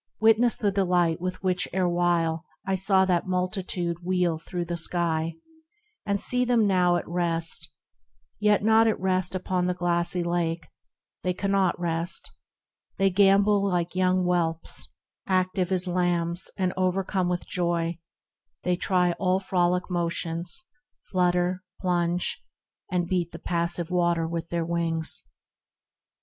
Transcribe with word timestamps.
Witness 0.19 0.55
the 0.55 0.71
delight 0.71 1.21
With 1.21 1.43
which 1.43 1.67
erewhile 1.71 2.43
I 2.65 2.73
saw 2.73 3.05
that 3.05 3.27
multitude 3.27 3.97
Wheel 4.03 4.39
through 4.39 4.65
the 4.65 4.75
sky, 4.75 5.35
and 6.07 6.19
see 6.19 6.43
them 6.43 6.65
now 6.65 6.95
at 6.95 7.07
rest, 7.07 7.69
Yet 8.39 8.63
not 8.63 8.87
at 8.87 8.99
rest 8.99 9.35
upon 9.35 9.67
the 9.67 9.75
glassy 9.75 10.23
lake: 10.23 10.65
They 11.21 11.35
cannot 11.35 11.79
rest— 11.79 12.31
they 12.97 13.11
gambol 13.11 13.61
like 13.61 13.93
young 13.93 14.23
whelps; 14.23 14.91
Active 15.27 15.71
as 15.71 15.85
lambs, 15.87 16.49
and 16.57 16.73
overcome 16.75 17.29
with 17.29 17.47
joy 17.47 17.99
They 18.63 18.77
try 18.77 19.11
all 19.19 19.39
frolic 19.39 19.87
motions; 19.91 20.65
flutter, 21.11 21.63
plunge, 21.79 22.41
THE 22.89 22.95
RECLUSE 22.95 23.03
37 23.03 23.03
And 23.03 23.07
beat 23.07 23.31
the 23.31 23.37
passive 23.47 23.91
water 23.91 24.25
with 24.27 24.49
their 24.49 24.65
wings. 24.65 25.25